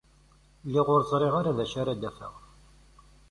Lliɣ 0.67 0.87
ur 0.95 1.01
ẓriɣ 1.11 1.33
ara 1.39 1.57
d 1.57 1.59
acu 1.63 1.77
ara 1.81 1.93
d-afeɣ. 2.01 2.33